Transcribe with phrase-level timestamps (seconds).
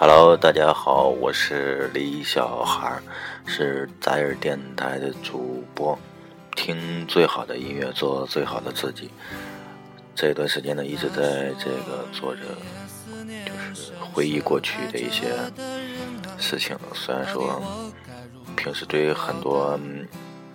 [0.00, 2.98] Hello，大家好，我是李小孩，
[3.44, 5.98] 是在耳电台的主播。
[6.56, 9.10] 听最好的音乐，做最好的自己。
[10.14, 12.40] 这段时间呢，一直在这个做着，
[13.44, 15.34] 就是回忆过去的一些
[16.38, 16.74] 事情。
[16.94, 17.60] 虽然说
[18.56, 19.78] 平时对于很多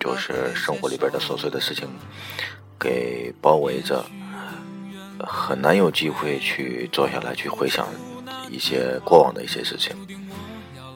[0.00, 1.86] 就是生活里边的琐碎的事情
[2.80, 4.02] 给包围着，
[5.20, 7.86] 很难有机会去坐下来去回想。
[8.50, 9.94] 一些过往的一些事情，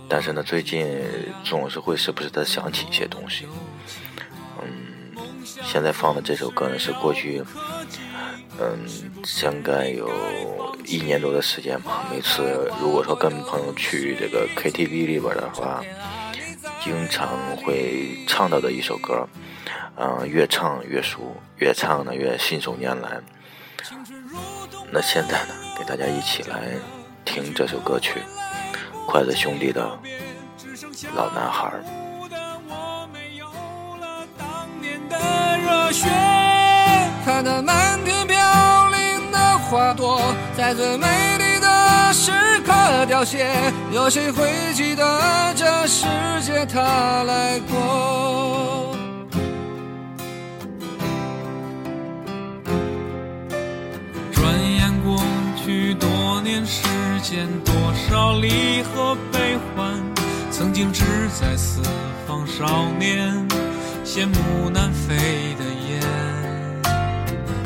[0.09, 0.87] 但是呢，最近
[1.45, 3.47] 总是会时不时的想起一些东西。
[4.61, 5.15] 嗯，
[5.63, 7.43] 现在放的这首歌呢，是过去，
[8.59, 8.87] 嗯，
[9.43, 10.09] 应该有
[10.85, 12.07] 一年多的时间吧。
[12.11, 15.83] 每次如果说跟朋友去这个 KTV 里边的话，
[16.83, 19.29] 经常会唱到的一首歌。
[20.03, 23.21] 嗯，越唱越熟，越唱呢越信手拈来。
[24.91, 26.73] 那现在呢，给大家一起来。
[27.31, 28.21] 听这首歌曲，
[29.07, 29.81] 筷子兄弟的
[31.15, 31.71] 老男孩。
[37.25, 40.21] 看那满天飘零的花朵，
[40.57, 41.07] 在最美
[41.39, 42.33] 丽的时
[42.67, 43.49] 刻凋谢。
[43.93, 46.07] 有谁会记得这世
[46.43, 48.20] 界它来过？
[57.23, 57.75] 间多
[58.09, 59.93] 少离合悲欢，
[60.51, 61.05] 曾经志
[61.39, 61.83] 在四
[62.27, 63.47] 方少年，
[64.05, 65.15] 羡慕南飞
[65.59, 66.01] 的雁。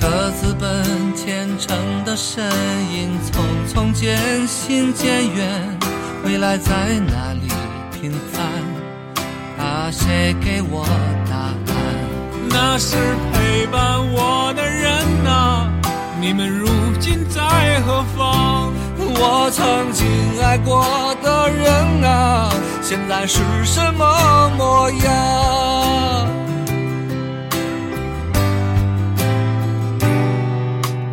[0.00, 2.44] 各自奔前程的身
[2.92, 3.40] 影，匆
[3.72, 5.78] 匆渐行渐远，
[6.24, 7.48] 未来在哪里
[7.92, 9.64] 平凡？
[9.64, 10.84] 啊，谁给我
[11.30, 11.54] 答案？
[12.50, 12.96] 那是
[13.32, 14.92] 陪伴我的人
[15.26, 15.70] 啊，
[16.20, 16.68] 你们如
[17.00, 18.33] 今在何方？
[19.26, 20.06] 我曾经
[20.42, 20.84] 爱过
[21.22, 22.50] 的人啊，
[22.82, 26.28] 现在是什么模样？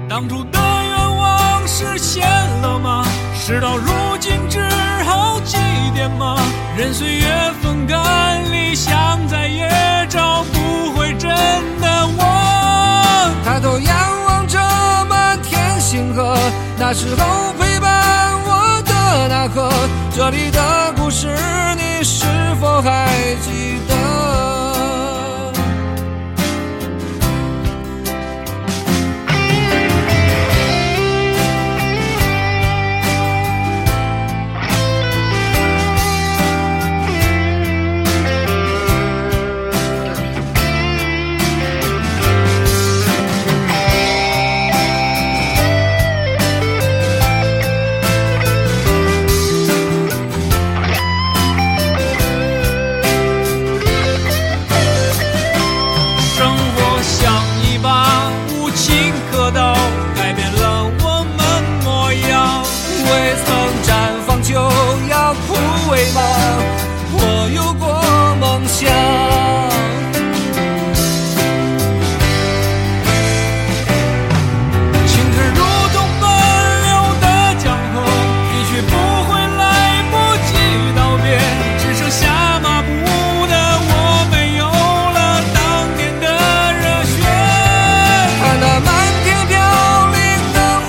[0.10, 2.28] 当初的愿望实现
[2.62, 3.06] 了吗？
[3.34, 4.60] 事到如今只
[5.06, 5.58] 好祭
[5.96, 6.38] 奠吗？
[6.78, 7.26] 任岁月
[7.62, 9.70] 风干，理想再也
[10.10, 11.30] 找不回真
[11.80, 13.32] 的我。
[13.46, 14.60] 抬头仰望着
[15.10, 16.38] 满天星河，
[16.78, 17.51] 那时候。
[20.16, 21.28] 这里的故事，
[21.76, 22.26] 你是
[22.60, 23.08] 否还
[23.42, 24.01] 记得？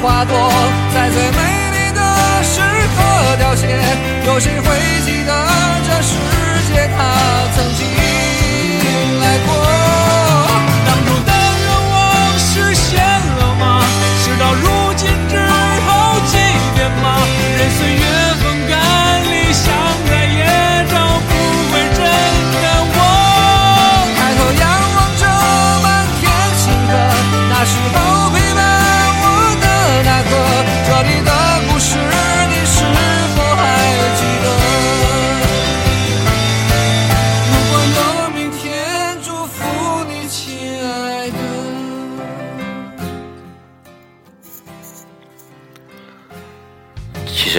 [0.03, 0.37] 花朵
[0.93, 1.39] 在最美
[1.71, 2.01] 丽的
[2.43, 3.69] 时刻凋谢
[4.27, 4.67] 有谁会
[5.07, 5.33] 记得
[5.87, 6.19] 这世
[6.67, 6.99] 界它
[7.55, 7.87] 曾经
[9.21, 9.49] 来过？
[10.85, 11.31] 当初的
[11.63, 11.95] 愿望
[12.37, 12.99] 实现
[13.39, 13.81] 了吗？
[14.25, 15.39] 事到如今只
[15.87, 16.37] 好祭
[16.75, 17.07] 奠吗？
[17.57, 18.02] 任岁月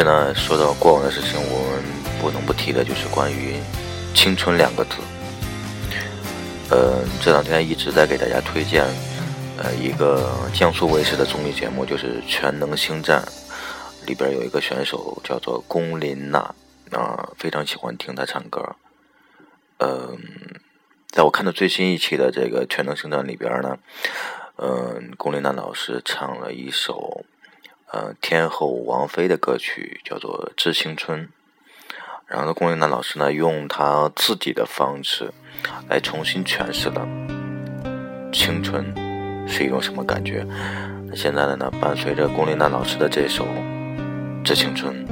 [0.03, 1.83] 那，说到过往的事情，我们
[2.21, 3.55] 不能不提的就是关于
[4.13, 4.97] “青春”两个字。
[6.69, 8.83] 呃，这两天一直在给大家推荐，
[9.57, 13.23] 呃，一个江苏卫视的综艺节目，就是《全能星战》，
[14.07, 16.39] 里边有一个选手叫做龚琳娜，
[16.91, 18.75] 啊，非常喜欢听她唱歌。
[19.77, 20.17] 嗯，
[21.09, 23.77] 在我看的最新一期的这个《全能星战》里边呢，
[24.57, 27.25] 嗯，龚琳娜老师唱了一首。
[27.93, 31.21] 呃天后王菲的歌曲，叫做《致青春》。
[32.25, 35.31] 然后，龚琳娜老师呢，用她自己的方式
[35.87, 37.07] 来重新诠释了
[38.33, 38.83] 青春
[39.47, 40.43] 是一种什么感觉。
[41.15, 43.45] 现在的呢，伴随着龚琳娜老师的这首
[44.43, 45.05] 《致青春》，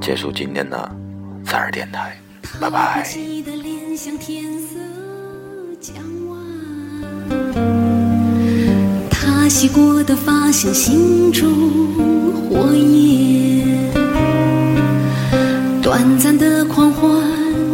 [0.00, 0.76] 结束今天的
[1.46, 2.18] 在耳电台，
[2.60, 3.02] 拜拜。
[9.44, 11.52] 他洗过的发像心中
[12.48, 13.92] 火焰，
[15.82, 17.10] 短暂的狂欢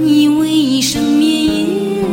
[0.05, 2.05] 以为一生绵延，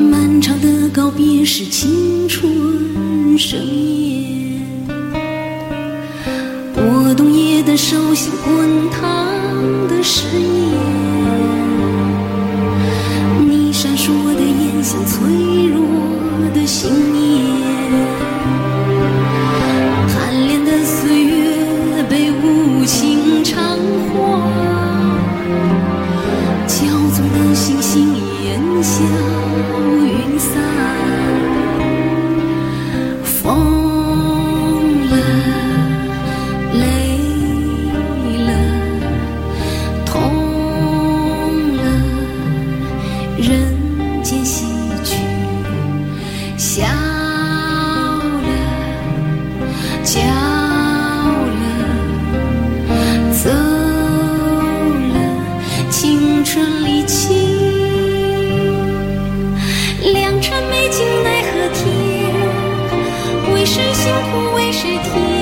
[0.00, 4.62] 漫长的告别是青春盛宴，
[6.74, 9.03] 拨动夜的手心滚烫
[29.00, 29.73] 烟
[63.64, 65.33] 为谁辛苦为谁甜？